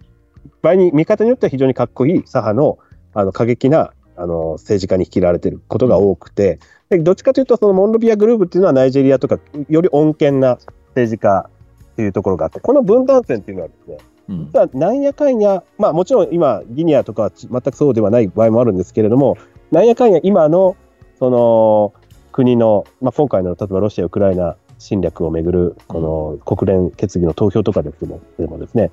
[0.63, 2.79] 場合に見方によっては非常にかっこいい左派の
[3.13, 10.59] あの過激なあの政治家に率いられていることが多くて、でどっちかというと、そのモンロビアグループっていうのはナイジェリアとか、より穏健な
[10.91, 11.51] 政治家
[11.93, 13.99] っていうところがあって、この分断線っていうのはですね、
[14.29, 14.47] うん。
[14.53, 19.37] 実はなんやかんや、まあもちろん今、ギニアとかはち全くそうではない場合もあるんですけれども、
[19.73, 20.77] なんやかんや今の
[21.25, 21.95] その
[22.33, 28.91] 国の、まあ、今回の例えばロシア・ウクライナ侵略をめぐるこの国連決議の投票とかですけどでもですね、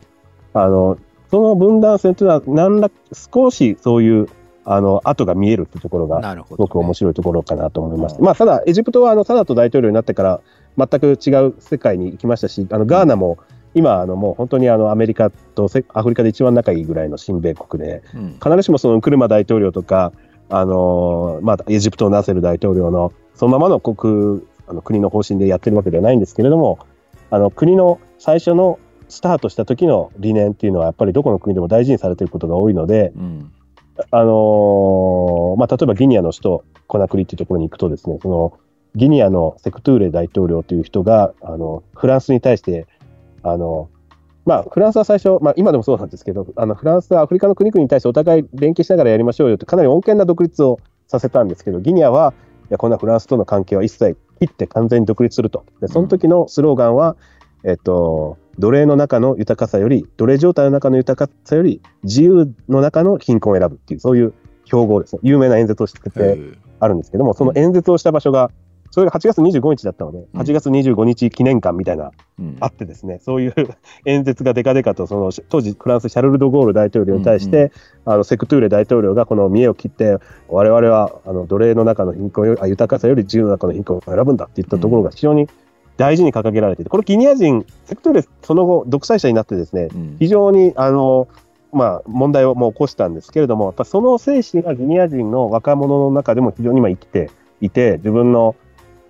[0.53, 0.97] あの
[1.29, 4.27] その分断線というのは、何ら少しそういう
[4.63, 7.13] あの跡が見えるというところが、すごく面白い。
[7.13, 10.41] ところかなと思いまして、うんまあ、ただ、エジプトはあのサダト大統領になってから
[10.77, 13.39] 全く違う世界に行きましたし、あのガーナも
[13.73, 18.33] 今、あのもう本当にあのアメリカとせアフリカで一番仲いいぐらいの親米国で、うん。
[18.41, 20.13] 必ずしもそのウクルマ大統領とか、
[20.53, 26.79] あのまあ、エジプトのナセル大統領のそのままの国あの国の方針でやってるわけではないんですけれども、
[27.29, 33.51] あの国の最初のスタートした時の理念っていうのは、やっぱりどこの国でも大事にされていることが多いので、うん。
[34.09, 38.57] あのーまあ、例えばギニアの首都コナクリっていうところに行くとですね、その
[38.95, 42.87] ギニアのセクトゥーレ大統領という人が、あの、フランスに対して、
[43.43, 43.89] あの、
[44.45, 55.65] まあ、フランスは最初、まあ、今でもそうなんですけど、あの、フランスはアフリカの国々に対してお互い連携しながらやりましょうよって、かなり穏健な独立をさせたんですけど、ギニアは、いや、こんなフランスとの関係は一切切って完全に独立すると。
[55.80, 57.15] で、その時のスローガンは、
[57.63, 64.34] えっと、奴隷の中の豊かさより、奴隷状態の中の豊かさより、自由の中の貧困を選ぶっていう、そういう
[64.65, 65.19] 標語ですね。
[65.23, 68.51] 有名な演説をしてへてーあるんですけども、その演説をした場所が、
[68.91, 70.39] それが8月25日だったので、うん。
[70.39, 72.58] 8月25日記念館みたいな、うん。
[72.60, 73.56] あってですね、そういう
[74.06, 77.71] 演説がデカデカと、その当時、フランス、シャルル・ド・ゴール大統領に対して、うん
[78.04, 80.17] あのセクトゥーレ大統領がこの見栄を切って、
[80.49, 85.47] 我々はあの奴隷の中の貧困よりあ豊かさより自由の中の貧困を選ぶんだって言ったところが非常に
[85.97, 90.15] 大事に掲げられていて、これ、ギニア人、セクトゥーレ、その後、独裁者になってですね、うん。
[90.17, 91.27] 非常にあの、
[91.73, 97.30] まあ、問題をもう起こしたんですけれども、やっぱその精神がギニア人の若者の中でも非常に今生きて
[97.62, 98.56] いて、自分の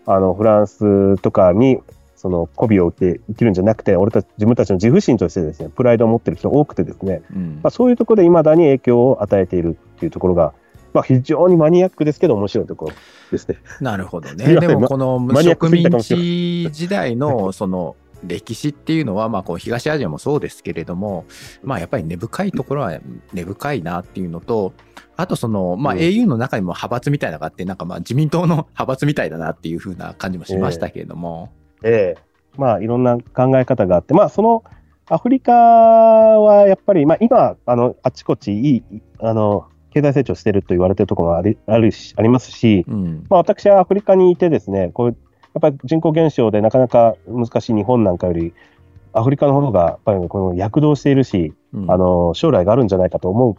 [0.06, 1.80] あのフランスとかに
[2.22, 10.54] その媚びを売って生きるんじゃなくて、俺たち自分たちの自負心としてですね、プライドを持ってる人多くてですね、うんまあ、そういうところで未だに影響を与えているっていうところが、
[10.94, 12.96] まあ、非常にマニアックですけど面白いところ
[13.32, 13.58] ですね。
[13.80, 14.54] なるほどね。
[14.60, 21.26] でもこの植民地時代のその歴史っていうのは、まあこう東アジアもそうですけれども、
[21.64, 23.00] まあやっぱり根深いところは
[23.34, 24.74] 根深いなっていうのと、
[25.22, 31.50] あとその、まあうん au の中にも派閥みたいなのがあって、なんかまあ自民党の派閥みたいだなっていう風な感じもしましたけれども。
[31.84, 34.64] ええまあいろんな考え方があって、まあその
[35.08, 38.84] アフリカはやっぱり、まあ今、あの、あちこちいい、
[39.20, 43.26] あの、経済成長してると言われてるところがありあるしありますし、うん。
[43.30, 45.16] まあ私はアフリカにいてですね、こうやっ
[45.62, 48.54] ぱり人口減少でなかなか難しい日本なんかより、
[49.14, 53.56] アフリカの方がやっぱりこの躍動しているし、うんあの、将来があるんじゃないかと思う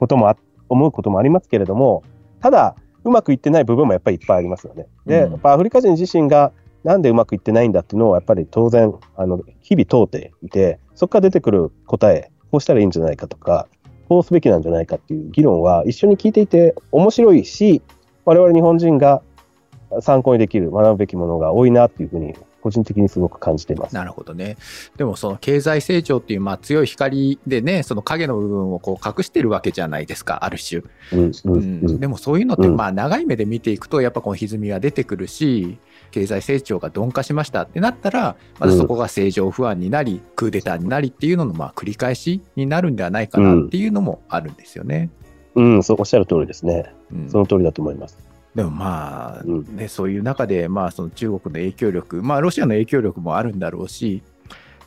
[0.00, 0.36] こともあ、
[0.68, 2.02] 思うこともありますけれども、
[2.40, 4.86] ただ、うまくいってない部分もやっぱりいっぱいありますよね。
[5.06, 6.52] で、うんやっぱアフリカ人自身が
[6.84, 13.68] なんでうまくいってないんだっていうのをやっぱり当然、あの、日々問うていて、そこから出てくる答え、こうしたらいいんじゃないかとか、
[14.08, 17.82] こうすべきなんじゃないかっていう議論は一緒に聞いていて面白いし、
[18.24, 19.22] 我々日本人が
[20.00, 23.94] 参考にできる、学ぶべきものが多いなっていうふうに、個人的にすごく感じています。
[23.94, 24.56] なるほどね。
[24.96, 30.82] でもその経済成長っていうまあ強い光でね、その影の部分をこう隠してるわけじゃないですか、ある種。
[31.12, 31.60] うんうんううん
[31.94, 35.78] ん、でもそういうのってうんまあ長い目で見ていくとやっぱこの歪みは出てくるし、
[36.10, 45.10] 経済成長が鈍化しましたってなったら、またそこが政情不安になり、クーデターになりっていうののまあ繰り返しになるんではないかなっていうのもあるんですよね。
[45.54, 46.92] うん、そうおっしゃる通りですね。
[47.12, 48.27] うんその通りだと思います。
[48.58, 49.76] でもまあ、うん。
[49.76, 54.20] ね、そういう中で、まあ、その中国の影響力、まあ、ロシアの影響力もあるんだろうし、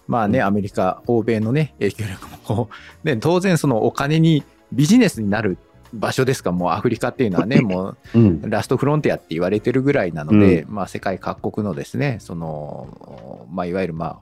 [0.07, 0.45] まあね、うん。
[0.45, 2.69] アメリカ、欧米のね、影響力もこ
[3.01, 5.57] う、ね、当然、そのお金にビジネスになる
[5.93, 8.41] 場所ですか、もうアフリカっていうのはね、もうん。
[8.43, 14.19] うラストフロンティアって言われてるぐらいなので、まあ、世界各国のですね、その、まあ、いわゆる、まあ、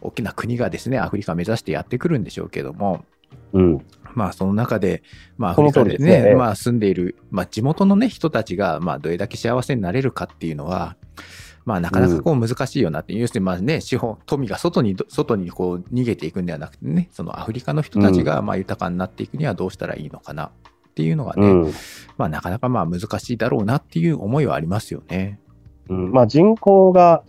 [0.00, 3.04] 大きな国がですね、アフリカ目指してやってくるんでしょうけども、
[3.52, 3.84] うん
[4.14, 5.02] まあ、その中で、
[5.36, 10.96] まあ、アフリカでね、ねまあ、住んでいる、まあ、地元のね、人たちが、まあ、どれだけ幸せになれるかっていうのは、
[11.64, 20.50] まあ、なかなかこう難しいよなって、要するに、まあね、資本、富が外に、外にこう逃げていくんではなくてね、そのアフリカの人たちが、まあ、豊かになっていくにはどうしたらいいのかなっ
[20.94, 21.72] ていうのがね、うん。
[22.16, 25.38] まあ、なかなかまあ、難しいだろうなっていう思いはありますよね。
[25.90, 26.10] うん。
[26.10, 27.22] まあ、人口が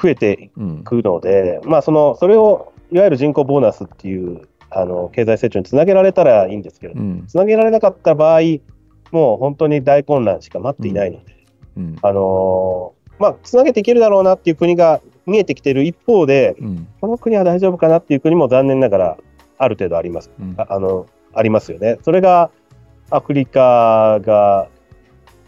[0.00, 0.84] 増えてうんい。
[0.84, 7.24] くので、まあ、そのそれをいわゆる人口ボーナスっていうあの経済成長につなげられたらいいんですけど、うん。
[7.26, 8.40] つなげられなかった場合、
[9.10, 11.96] もう本当に大混乱しか待っていないので、うん。
[12.02, 16.88] あのーまあ、つなげていけるだろうなっていう国が見えてきている一方で、うん。
[17.00, 19.16] この国は大丈夫かなっていう国も残念ながら
[19.58, 20.30] ある程度あります。
[20.40, 21.98] うんああのありますよね。
[22.02, 22.50] それが
[23.10, 24.68] アフリカが、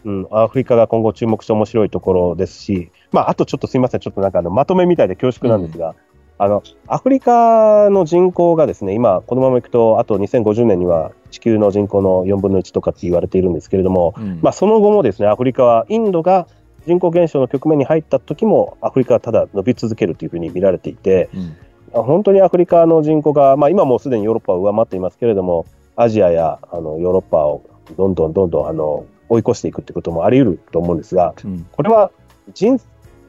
[0.03, 5.95] うん、アフリカが今後注目して面白いところですし、まあ、あとちょっとすみません、ちょっとなんかあのまとめみたいで恐縮なんですが、
[6.37, 14.39] あのアフリカの人口がですね、今、このままいくと、あと2050年には地球の人口の4分の1とかって言われているんですけれども、うん。
[14.41, 16.47] まあ、その後もですね、アフリカはインドが
[16.85, 21.55] 人口減少の局面に入った時も、アフリカはただ伸び続けるというふうに見られていて、うん。
[21.93, 27.63] あ本当にアフリカの人口が、まあ、今もうすでにヨーロッパを上回っていますけれども、アジアやあのヨーロッパを
[27.97, 31.65] どんどんどんどんあの追い越していくということもあり得ると思うんですが、うん。
[31.71, 32.11] これは
[32.53, 32.79] 人、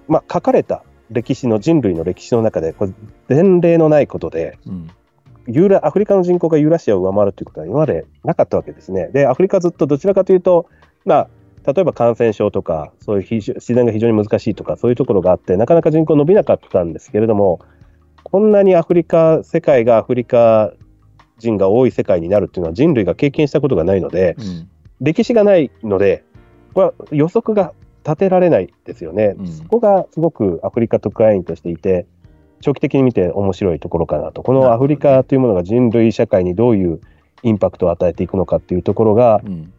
[0.08, 2.92] まあ、書かれた歴史の人類の歴史の中で、これ
[3.28, 4.90] 前例のないことで、うん
[5.48, 9.10] ユーラアフリカの人口がユーラシアを上回るということは今までなかったわけですね。
[9.12, 10.68] で、アフリカはずっとどちらかというと、
[11.04, 17.60] まあ、例えば感染症とか、そういう自然が非常に難しいとか、そういうところがあって、なかなか人口伸びなかったんですけれども、
[18.24, 20.72] こんなにアフリカ、世界がアフリカ
[21.38, 24.68] 人が多い世界になるっていうのは人類が経験したことがないので、うん
[25.00, 26.24] 歴史がないので、
[26.72, 27.74] これは予測が
[28.06, 29.34] 立てられないですよね。
[29.36, 29.46] うん。
[29.48, 32.06] そこがすごくアフリカ特派員としていて、
[32.60, 34.42] 長期的に見て面白いところかなと。
[34.42, 37.00] このアフリカというものが人類社会にどういう
[37.42, 39.72] インパクトを与えていくのかっていうところが、うん。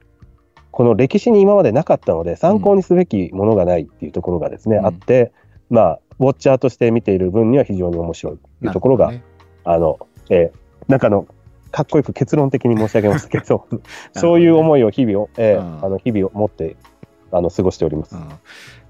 [0.71, 4.85] この歴史に今までなかったので、参考にすべきものがないっていうところがですね、うん。
[4.85, 5.31] あって、
[5.69, 9.21] まあ、ウォッチャーとして見ている分には非常に面白いっていうところが、なる
[9.63, 11.27] あの、えーなんかあの、
[11.71, 13.67] かっこよく結論的に申し上げますけど、
[14.13, 15.85] そういう思いを日々を、えーうん。
[15.85, 16.77] あの日々を持って
[17.31, 18.15] あの過ごしております。
[18.15, 18.29] うん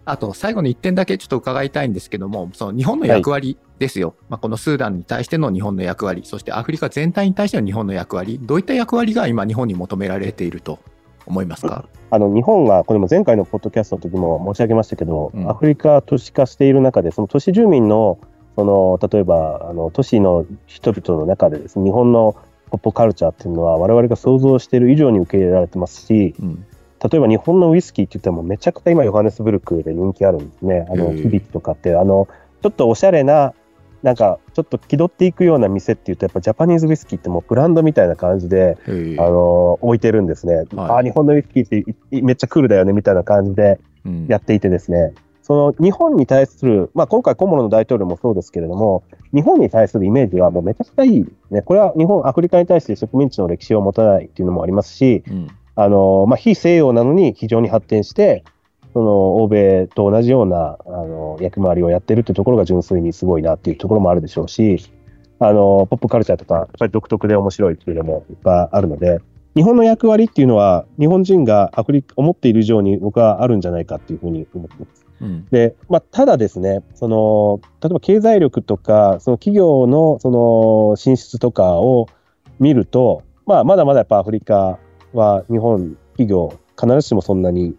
[0.09, 4.15] あと、最後に1点だけちょっと伺いたいんですけども、その日本の役割ですよ。
[4.29, 10.79] まあ、このスーダンに対しての日本の役割、そしてアフリカ全体に対しての日本の役割、どういった役割が今日本に求められていると
[11.25, 11.83] 思いますか？
[12.09, 18.17] あの日本は、これも前回のポッドキャストの時も申し上げましたけど、うんアフリカ都市化している中で、その都市住民の、
[18.55, 22.37] その例えばあの都市の人々の中でですね、日本の
[22.71, 26.65] ポップカルチャーっていうのは、我々が想像している以上に受け入れられてますし、うん。
[27.03, 30.87] 例えば日本のウイスキーって言っても、めちゃくちゃ今、ヨハネスブルクで人気あるんですね。
[30.89, 32.27] あの響きとかって、あの
[32.61, 33.53] ちょっとおしゃれな、
[34.03, 40.65] なんかちょっと気取っていくような店っていうと、やっぱジャパニーズウイスキーってもうブランドみたいな感じで、あの置いてるんですね。
[40.75, 41.77] あ日本のウイスキーって
[42.11, 44.27] いいめっちゃクールだよねみたいな感じでうん。
[44.27, 55.47] やっていてですね、その日本に対する、まあ、今回、コモロの大統領もそうですけれども、日本に対するイメージはもうめちゃくちゃいい、ね、これは日本、アフリカに対して植民地の歴史を持たないっていうのもありますし、うん
[55.79, 58.43] あのまあ、非西洋なのに非常に発展して、
[58.93, 64.91] その欧米と同じようなあの役回りをやってるっていうところが純粋にすごいなっていうところもあるでしょうし、
[65.37, 69.19] あのポップカルチャーとか、やっぱり独特で面白いっていうのもいっぱいあるので、
[69.55, 75.05] 日本の役割っていうのは、日本人がアフリカ思っている以上に僕はあるんじゃないかっていうふうに思ってます。
[75.21, 82.07] うんで、まあ、ただですね、その、例えば経済力とか、その企業のその進出とかを
[82.59, 84.79] 見ると、まあ、まだまだやっぱアフリカ
[85.17, 87.75] は日本企業、必ずしもそんなに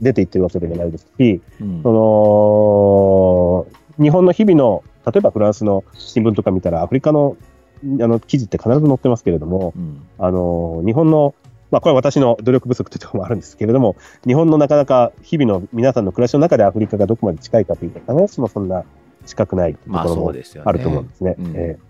[0.00, 3.66] 出ていってるわけではないですし、うんそ
[3.98, 7.36] の、日本の日々の、例えばフランスの新聞とか見たら、アフリカの
[7.84, 11.34] あの記事って必ず載ってますけれども、うんあの日本の、
[11.70, 18.84] まあ、これは私の努力不足というところもあるんですけれども、日本のなかなか日々の皆さんの暮らしの中でアフリカがどこまで近いかというと、必ずしもそんな
[19.26, 20.30] 近くないとまあころも。
[20.64, 21.36] あると思うんですね。
[21.38, 21.86] うんええ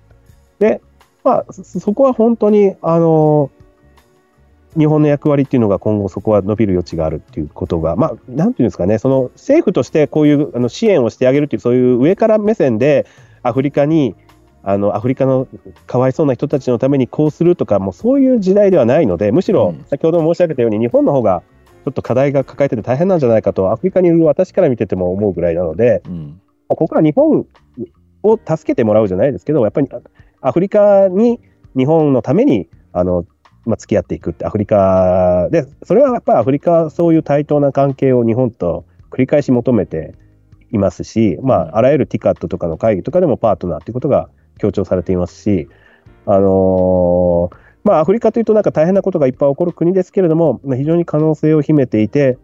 [0.59, 0.80] で、
[1.22, 3.50] まあ、そそこは本当に、あの
[4.77, 13.07] 日本の役割っていうのが今後そこは伸びる余地があるっていうことが、まあ、なんていうんですかね、その政府としてこういうあの支援をしてあげるっていう、そういう上から目線で
[13.43, 14.14] アフリカに、
[14.62, 15.47] あのアフリカの
[15.87, 21.43] かわいそうな人たちのためにこうするとか、もうそういう時代ではないので、むしろ先ほど申し上げたように、日本の方が
[21.85, 26.41] ちょっと課題が抱えてて大変なんじゃないかと、アフリカにいる私から見てても思うぐらいなので、うん。
[26.68, 27.47] ここは日本
[28.24, 29.89] を助けてもらうじゃないですけど、やっぱり
[30.41, 31.41] アフリカに
[31.77, 33.27] 日本のためにあの、
[33.66, 40.14] まあ、付き合っていくって、アフリカで、それはやっぱりアフリカはそういう対等な関係を日本と繰り返し求めて
[40.72, 45.68] いますし、まあ、あらゆるティカットとかの会議とかでもパートナーということが強調されていますし、
[46.26, 52.36] あのーまあ、アフリカというとなんか大変なことがいっぱい起こる国ですけれども、まあ非常に可能性を秘めていて、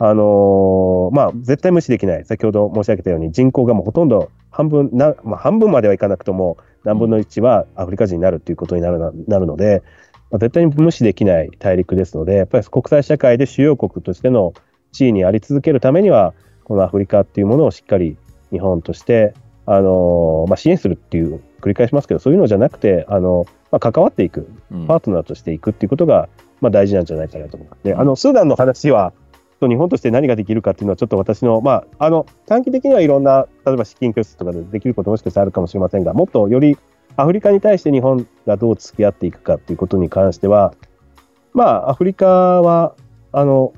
[0.00, 9.82] あのーまあ、絶対無視できない、先ほど申し上げたように、人口がもうほとんど半分な、まあ、半分まではいかなくとも、何分の1はアフリカ人になるということになるななるので、
[10.30, 14.52] まあ、絶対に無視できない大陸ですので、やっぱり国際社会で主要国としての
[14.92, 18.16] 地位にあり続けるためには、このアフリカっていうものをしっかり
[18.50, 19.34] 日本として、
[19.66, 26.28] あのーまあ、支援するっていう、繰り返しますけど、そういうのじゃなくて、あのまあ、関わっていく、うんパートナーとしていくっていうことが、
[26.60, 27.84] まあ、大事なんじゃないかなと思います。
[27.84, 29.12] で、あの、スーダンの話は、
[29.60, 36.78] 日本として何ができるかっていうのは、ちょっと私の、まあ、あの、短期的にはいろんな、例えば資金拠出とかでできることもしかしたらあるかもしれませんが、もっとより
[37.18, 40.72] アフリカに対して日本がどう付き合っていくかっていうことに関しては、
[41.52, 42.26] まあ、アフリカ
[42.62, 42.94] は、
[43.32, 43.72] あの、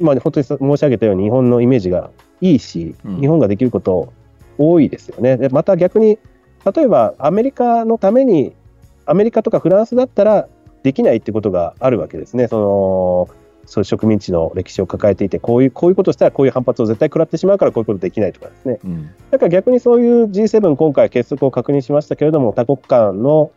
[0.00, 4.12] まあ、本当に申し上げたように日本のイメージがいいし、うん日本ができること
[4.58, 5.38] 多いですよね。
[5.38, 6.20] で、また逆に、
[6.72, 8.54] 例えばアメリカのために、
[9.06, 10.46] アメリカとかフランスだったら
[10.84, 12.46] できないってことがあるわけですね。
[12.46, 18.78] その、そういう植民地の歴史を抱えていて、こういう、こういうことしたらこういう反発を絶対食らってしまうからこういうことできないとかですね。
[18.84, 23.52] うんだから逆にそういう G7 今回結束を確認しましたけれども、多国間の、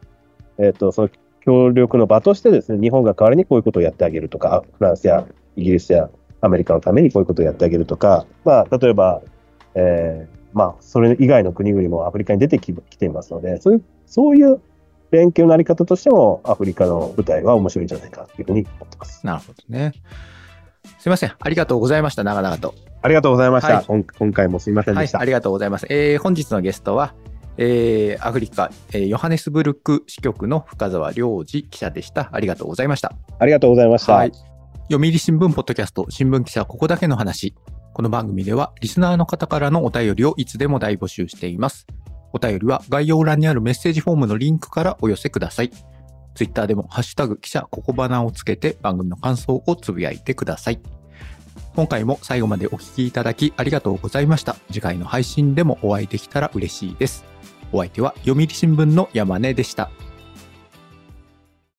[0.60, 1.10] えっ、と、その
[1.42, 5.26] 協力の場としてですね、日本が代わりにこういうことをやってあげるとか、フランスや
[5.56, 6.10] イギリスや
[6.42, 9.22] アメリカのためにこういうことをやってあげるとか、まあ、例えば、
[9.76, 14.62] えーまあ、それ以外の国々もアフリカに出てききていますので、そういう、そういう
[15.14, 19.24] 連携のあり方としても、アフリカの舞台は面白いんじゃないかというふうに思ってます。
[19.26, 19.94] なるほどね。
[20.98, 21.34] すいません。
[21.40, 22.24] ありがとうございました。
[22.24, 22.74] 長々と。
[23.04, 23.76] ありがとうございました。
[23.76, 25.20] はい今今回もすみませんはい、でした。
[25.20, 25.86] ありがとうございます。
[25.90, 27.14] えー本日のゲストは、
[27.58, 32.30] えーアフリカ、えーヨハネスブルク支局の深澤良二記者でした。
[32.32, 33.14] ありがとうございました。
[33.38, 34.14] ありがとうございました。
[34.14, 34.32] はい。
[34.90, 37.54] 読売新聞ポッドキャスト、新聞記者ここだけの話。
[37.94, 41.86] この番組では、リスナーの方からのお便りをいつでも大募集しています。
[42.34, 45.72] お便りは概要欄にあるメッセージフォームのリンクからお寄せください。
[46.36, 50.80] ツイッターでも、ハッシュタグ記者ここばなをつけて番組の感想をつぶやいてください。
[51.76, 54.56] 今回も最後までお聞きいただきありがとうございました。
[54.72, 57.24] 次回の配信でもお会いできたら嬉しいです。
[57.72, 59.92] お相手は読売新聞の山根でした。